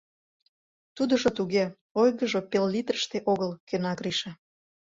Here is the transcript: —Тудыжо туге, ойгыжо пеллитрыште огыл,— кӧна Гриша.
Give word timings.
—Тудыжо 0.95 1.29
туге, 1.37 1.63
ойгыжо 2.01 2.39
пеллитрыште 2.51 3.17
огыл,— 3.31 3.51
кӧна 3.67 3.93
Гриша. 3.99 4.31